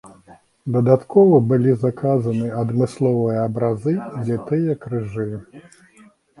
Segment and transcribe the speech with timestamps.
[0.77, 5.31] Дадаткова былі заказаны адмысловыя абразы і літыя крыжы.